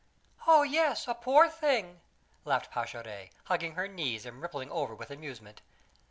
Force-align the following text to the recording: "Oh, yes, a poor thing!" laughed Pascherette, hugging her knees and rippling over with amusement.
"Oh, 0.47 0.63
yes, 0.63 1.07
a 1.07 1.13
poor 1.13 1.47
thing!" 1.47 2.01
laughed 2.43 2.71
Pascherette, 2.71 3.29
hugging 3.43 3.75
her 3.75 3.87
knees 3.87 4.25
and 4.25 4.41
rippling 4.41 4.71
over 4.71 4.95
with 4.95 5.11
amusement. 5.11 5.61